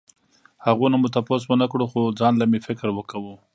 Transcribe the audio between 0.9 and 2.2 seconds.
نه مو تپوس ونکړو خو